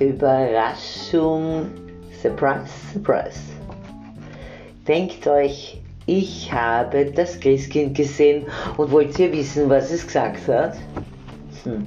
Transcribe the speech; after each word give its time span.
Überraschung, 0.00 1.66
Surprise, 2.22 2.70
Surprise. 2.92 3.40
Denkt 4.88 5.26
euch, 5.26 5.80
ich 6.06 6.50
habe 6.50 7.04
das 7.04 7.38
Christkind 7.38 7.96
gesehen 7.96 8.46
und 8.78 8.90
wollt 8.90 9.18
ihr 9.18 9.30
wissen, 9.32 9.68
was 9.68 9.90
es 9.90 10.06
gesagt 10.06 10.48
hat? 10.48 10.74
Hm. 11.64 11.86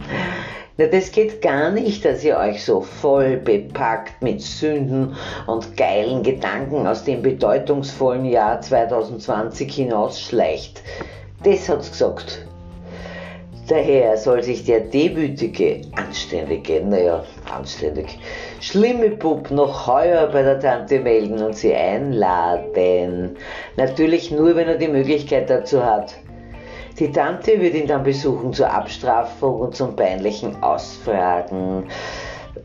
Na, 0.78 0.86
das 0.86 1.12
geht 1.12 1.41
gar 1.41 1.71
nicht, 1.71 2.05
dass 2.05 2.23
ihr 2.23 2.38
euch 2.38 2.64
so 2.64 2.82
voll 2.82 3.38
bepackt 3.38 4.21
mit 4.21 4.41
Sünden 4.41 5.16
und 5.45 5.75
geilen 5.75 6.23
Gedanken 6.23 6.88
aus 6.88 7.04
dem 7.04 7.21
bedeutungsvollen 7.21 8.25
Jahr 8.25 8.61
2020 8.61 9.73
hinausschleicht. 9.73 10.82
Das 11.43 11.68
hat's 11.68 11.91
gesagt. 11.91 12.45
Daher 13.68 14.18
soll 14.18 14.43
sich 14.43 14.65
der 14.65 14.82
demütige, 14.82 15.82
anständige, 15.96 16.83
naja, 16.86 17.24
anständig, 17.50 18.19
schlimme 18.60 19.11
Bub 19.11 19.51
noch 19.51 19.88
heuer 19.88 20.28
bei 20.28 20.43
der 20.43 20.60
Tante 20.60 21.00
melden 21.00 21.42
und 21.42 21.55
sie 21.55 21.74
einladen. 21.74 23.38
Natürlich 23.78 24.32
nur, 24.32 24.57
wenn 24.57 24.68
er 24.68 24.78
die 24.78 24.89
Möglichkeit 24.89 25.50
dazu 25.50 25.82
hat. 25.82 26.14
Die 27.00 27.11
Tante 27.11 27.60
wird 27.61 27.74
ihn 27.74 27.88
dann 27.88 28.04
besuchen 28.04 28.52
zur 28.52 28.69
Abstrafung 28.69 29.61
und 29.61 29.75
zum 29.75 29.96
peinlichen 29.96 30.61
Ausfragen 30.61 31.86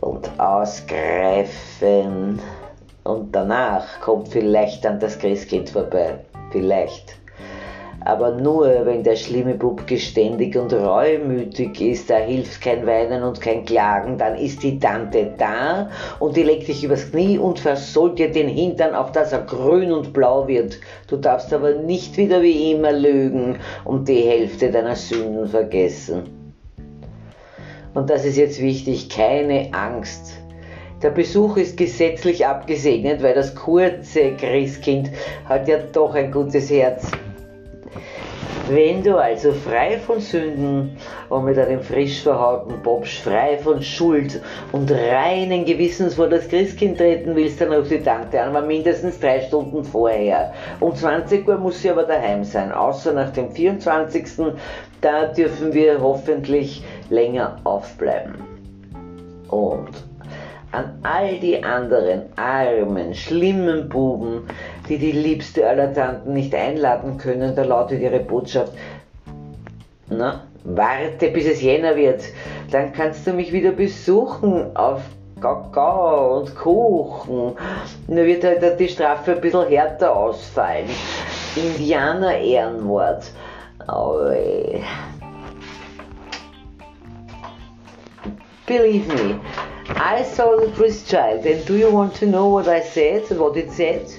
und 0.00 0.40
Ausgreifen. 0.40 2.40
Und 3.04 3.34
danach 3.34 4.00
kommt 4.00 4.28
vielleicht 4.28 4.84
dann 4.84 4.98
das 4.98 5.18
Christkind 5.18 5.70
vorbei. 5.70 6.18
Vielleicht 6.50 7.16
aber 8.08 8.30
nur 8.30 8.86
wenn 8.86 9.02
der 9.02 9.16
schlimme 9.16 9.52
Bub 9.52 9.86
geständig 9.86 10.56
und 10.56 10.72
reumütig 10.72 11.78
ist, 11.78 12.08
da 12.08 12.16
hilft 12.16 12.62
kein 12.62 12.86
Weinen 12.86 13.22
und 13.22 13.38
kein 13.38 13.66
Klagen, 13.66 14.16
dann 14.16 14.34
ist 14.34 14.62
die 14.62 14.78
Tante 14.78 15.34
da 15.36 15.90
und 16.18 16.34
die 16.34 16.42
legt 16.42 16.68
dich 16.68 16.82
übers 16.82 17.10
Knie 17.10 17.36
und 17.36 17.58
versohlt 17.58 18.18
dir 18.18 18.32
den 18.32 18.48
Hintern, 18.48 18.94
auf 18.94 19.12
dass 19.12 19.32
er 19.32 19.42
grün 19.42 19.92
und 19.92 20.14
blau 20.14 20.48
wird. 20.48 20.78
Du 21.08 21.18
darfst 21.18 21.52
aber 21.52 21.74
nicht 21.74 22.16
wieder 22.16 22.40
wie 22.40 22.72
immer 22.72 22.92
lügen 22.92 23.58
und 23.84 24.08
die 24.08 24.22
Hälfte 24.22 24.70
deiner 24.70 24.96
Sünden 24.96 25.46
vergessen. 25.46 26.54
Und 27.92 28.08
das 28.08 28.24
ist 28.24 28.38
jetzt 28.38 28.62
wichtig, 28.62 29.10
keine 29.10 29.68
Angst. 29.72 30.32
Der 31.02 31.10
Besuch 31.10 31.58
ist 31.58 31.76
gesetzlich 31.76 32.46
abgesegnet, 32.46 33.22
weil 33.22 33.34
das 33.34 33.54
kurze 33.54 34.32
Christkind 34.32 35.10
hat 35.44 35.68
ja 35.68 35.76
doch 35.92 36.14
ein 36.14 36.32
gutes 36.32 36.70
Herz. 36.70 37.10
Wenn 38.70 39.02
du 39.02 39.16
also 39.16 39.52
frei 39.52 39.98
von 39.98 40.20
Sünden 40.20 40.98
und 41.30 41.44
mit 41.46 41.58
einem 41.58 41.80
frisch 41.80 42.22
verhauten 42.22 42.82
Bobsch 42.82 43.18
frei 43.20 43.56
von 43.56 43.82
Schuld 43.82 44.42
und 44.72 44.90
reinen 44.90 45.64
Gewissens 45.64 46.16
vor 46.16 46.28
das 46.28 46.48
Christkind 46.48 46.98
treten 46.98 47.34
willst, 47.34 47.62
dann 47.62 47.72
ruf 47.72 47.88
die 47.88 48.02
Tante 48.02 48.42
an, 48.42 48.54
aber 48.54 48.66
mindestens 48.66 49.18
drei 49.20 49.40
Stunden 49.40 49.84
vorher. 49.84 50.52
Um 50.80 50.94
20 50.94 51.48
Uhr 51.48 51.56
muss 51.56 51.80
sie 51.80 51.90
aber 51.90 52.02
daheim 52.02 52.44
sein, 52.44 52.70
außer 52.70 53.14
nach 53.14 53.32
dem 53.32 53.50
24. 53.52 54.52
Da 55.00 55.26
dürfen 55.26 55.72
wir 55.72 56.02
hoffentlich 56.02 56.84
länger 57.08 57.60
aufbleiben. 57.64 58.34
Und 59.48 60.07
an 60.72 60.98
all 61.02 61.38
die 61.38 61.62
anderen 61.62 62.24
armen, 62.36 63.14
schlimmen 63.14 63.88
Buben, 63.88 64.42
die 64.88 64.98
die 64.98 65.12
liebste 65.12 65.66
aller 65.66 65.92
Tanten 65.92 66.34
nicht 66.34 66.54
einladen 66.54 67.18
können, 67.18 67.54
da 67.54 67.62
lautet 67.62 68.00
ihre 68.00 68.20
Botschaft, 68.20 68.72
na, 70.10 70.42
warte 70.64 71.28
bis 71.28 71.46
es 71.46 71.62
Jänner 71.62 71.96
wird, 71.96 72.22
dann 72.70 72.92
kannst 72.92 73.26
du 73.26 73.32
mich 73.32 73.52
wieder 73.52 73.72
besuchen 73.72 74.76
auf 74.76 75.02
Kakao 75.40 76.40
und 76.40 76.54
Kuchen. 76.56 77.56
Da 78.08 78.16
wird 78.16 78.44
halt 78.44 78.80
die 78.80 78.88
Strafe 78.88 79.36
ein 79.36 79.40
bisschen 79.40 79.68
härter 79.68 80.14
ausfallen. 80.14 80.88
Indianer-Ehrenwort. 81.56 83.30
Believe 88.66 89.08
me, 89.08 89.40
I 89.90 90.22
saw 90.22 90.56
the 90.60 90.70
Christ 90.72 91.08
child, 91.08 91.46
and 91.46 91.64
do 91.64 91.76
you 91.76 91.90
want 91.90 92.14
to 92.16 92.26
know 92.26 92.48
what 92.48 92.68
I 92.68 92.82
said, 92.82 93.30
what 93.38 93.56
it 93.56 93.72
said? 93.72 94.12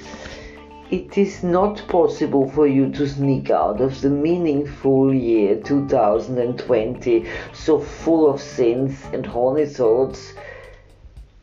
It 0.90 1.18
is 1.18 1.44
not 1.44 1.84
possible 1.88 2.50
for 2.50 2.66
you 2.66 2.91
to 2.94 3.07
sneak 3.07 3.52
out 3.52 3.79
of 3.79 4.02
the 4.02 4.09
meaningful 4.09 5.13
year 5.13 5.62
2020 5.62 7.25
so 7.53 7.79
full 7.79 8.28
of 8.31 8.41
sins 8.41 9.00
and 9.13 9.24
horny 9.24 9.68
thoughts. 9.68 10.34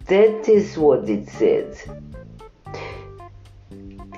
That 0.09 0.48
is 0.48 0.76
what 0.76 1.09
it 1.09 1.28
said. 1.28 1.76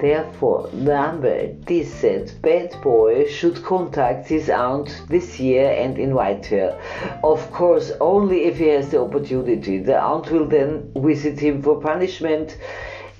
Therefore, 0.00 0.69
Lambert, 0.72 1.69
said 1.84 2.30
bad 2.41 2.76
boy 2.82 3.26
should 3.26 3.64
contact 3.64 4.28
his 4.28 4.48
aunt 4.48 5.02
this 5.08 5.41
year 5.41 5.72
and 5.72 5.98
invite 5.98 6.46
her. 6.46 6.78
Of 7.24 7.50
course, 7.50 7.91
only 8.00 8.44
if 8.44 8.58
he 8.58 8.68
has 8.68 8.91
the 8.91 9.00
opportunity. 9.00 9.78
The 9.78 10.00
aunt 10.00 10.30
will 10.30 10.47
then 10.47 10.92
visit 10.94 11.41
him 11.41 11.62
for 11.62 11.80
punishment 11.80 12.58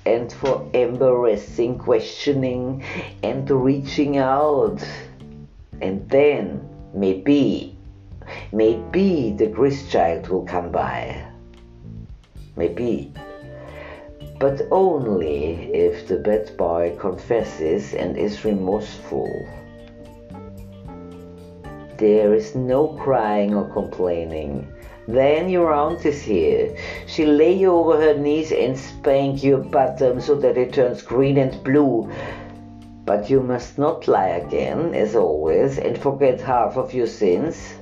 and 0.05 0.31
for 0.31 0.69
embarrassing 0.73 1.79
questioning 1.79 2.83
and 3.23 3.49
reaching 3.49 4.17
out. 4.17 4.81
And 5.81 6.09
then, 6.09 6.61
maybe, 6.93 7.75
maybe 8.53 9.33
the 9.37 9.49
Christ 9.49 9.91
child 9.91 10.29
will 10.29 10.45
come 10.45 10.71
by. 10.71 11.25
Maybe. 12.55 13.11
But 14.39 14.61
only 14.71 15.71
if 15.73 16.07
the 16.07 16.17
bad 16.17 16.55
boy 16.57 16.95
confesses 16.97 17.93
and 17.93 18.17
is 18.17 18.45
remorseful. 18.45 19.27
There 21.97 22.33
is 22.33 22.55
no 22.55 22.87
crying 22.87 23.53
or 23.53 23.67
complaining 23.73 24.73
then 25.09 25.49
your 25.49 25.73
aunt 25.73 26.05
is 26.05 26.21
here. 26.21 26.77
She'll 27.07 27.33
lay 27.33 27.53
you 27.53 27.71
over 27.71 27.99
her 27.99 28.13
knees 28.13 28.51
and 28.51 28.77
spank 28.77 29.43
your 29.43 29.57
bottom 29.57 30.21
so 30.21 30.35
that 30.35 30.55
it 30.55 30.73
turns 30.73 31.01
green 31.01 31.39
and 31.39 31.63
blue. 31.63 32.11
But 33.05 33.27
you 33.27 33.41
must 33.41 33.79
not 33.79 34.07
lie 34.07 34.27
again, 34.27 34.93
as 34.93 35.15
always, 35.15 35.79
and 35.79 35.97
forget 35.97 36.39
half 36.39 36.77
of 36.77 36.93
your 36.93 37.07
sins. 37.07 37.73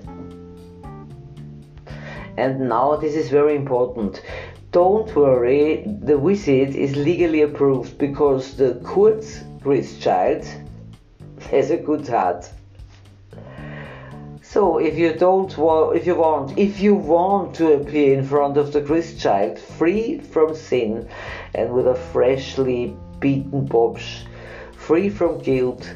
And 2.37 2.69
now 2.69 2.95
this 2.95 3.13
is 3.13 3.29
very 3.29 3.57
important. 3.57 4.21
Don't 4.77 5.15
worry, 5.15 5.83
the 6.03 6.19
visit 6.19 6.75
is 6.75 6.95
legally 6.95 7.41
approved 7.41 7.97
because 7.97 8.55
the 8.57 8.79
Kurz 8.83 9.97
child 9.97 10.45
has 11.49 11.71
a 11.71 11.77
good 11.77 12.07
heart. 12.07 12.47
So 14.43 14.77
if 14.77 14.95
you 14.95 15.13
don't 15.13 15.57
want, 15.57 15.97
if 15.97 16.05
you 16.05 16.13
want, 16.13 16.59
if 16.59 16.79
you 16.79 16.93
want 16.93 17.55
to 17.55 17.73
appear 17.73 18.19
in 18.19 18.23
front 18.23 18.55
of 18.57 18.71
the 18.71 18.81
Christ 18.81 19.19
child 19.19 19.57
free 19.57 20.19
from 20.19 20.53
sin 20.53 21.09
and 21.55 21.73
with 21.73 21.87
a 21.87 21.95
freshly 21.95 22.95
beaten 23.19 23.65
bobs, 23.65 24.25
free 24.73 25.09
from 25.09 25.39
guilt 25.39 25.91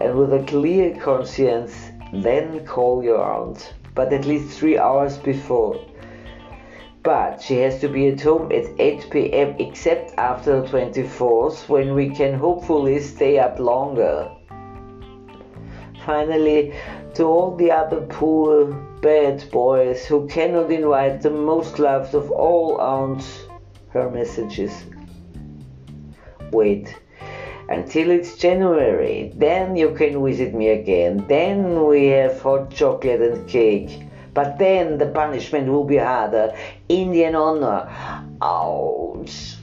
and 0.00 0.16
with 0.16 0.32
a 0.32 0.42
clear 0.44 0.96
conscience, 0.96 1.90
then 2.14 2.64
call 2.64 3.04
your 3.04 3.22
aunt, 3.22 3.74
but 3.94 4.10
at 4.10 4.24
least 4.24 4.58
three 4.58 4.78
hours 4.78 5.18
before. 5.18 5.78
But 7.02 7.42
she 7.42 7.56
has 7.58 7.80
to 7.80 7.88
be 7.88 8.08
at 8.08 8.20
home 8.20 8.52
at 8.52 8.66
8 8.78 9.10
pm 9.10 9.56
except 9.58 10.14
after 10.18 10.60
the 10.60 10.68
24th 10.68 11.68
when 11.68 11.94
we 11.94 12.10
can 12.10 12.34
hopefully 12.34 13.00
stay 13.00 13.38
up 13.38 13.58
longer. 13.58 14.30
Finally, 16.06 16.74
to 17.14 17.24
all 17.24 17.56
the 17.56 17.70
other 17.70 18.02
poor, 18.02 18.66
bad 19.00 19.44
boys 19.50 20.06
who 20.06 20.28
cannot 20.28 20.70
invite 20.70 21.22
the 21.22 21.30
most 21.30 21.78
loved 21.78 22.14
of 22.14 22.30
all 22.30 22.80
aunts 22.80 23.46
her 23.90 24.08
messages. 24.08 24.84
Wait 26.52 26.94
until 27.68 28.10
it's 28.10 28.36
January, 28.36 29.32
then 29.36 29.76
you 29.76 29.94
can 29.94 30.22
visit 30.24 30.54
me 30.54 30.68
again. 30.68 31.24
Then 31.28 31.86
we 31.86 32.06
have 32.08 32.40
hot 32.40 32.70
chocolate 32.70 33.22
and 33.22 33.48
cake. 33.48 34.02
But 34.34 34.58
then 34.58 34.98
the 34.98 35.06
punishment 35.06 35.68
will 35.68 35.84
be 35.84 35.98
harder. 35.98 36.56
Indian 36.88 37.34
honor. 37.34 37.88
Ouch. 38.40 39.56